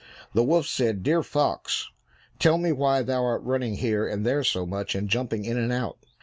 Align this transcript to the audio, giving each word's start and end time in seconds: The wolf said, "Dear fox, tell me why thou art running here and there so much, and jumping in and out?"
The 0.33 0.41
wolf 0.41 0.65
said, 0.65 1.03
"Dear 1.03 1.21
fox, 1.21 1.91
tell 2.39 2.57
me 2.57 2.71
why 2.71 3.03
thou 3.03 3.23
art 3.23 3.43
running 3.43 3.75
here 3.75 4.07
and 4.07 4.25
there 4.25 4.43
so 4.43 4.65
much, 4.65 4.95
and 4.95 5.07
jumping 5.07 5.45
in 5.45 5.57
and 5.59 5.71
out?" 5.71 5.99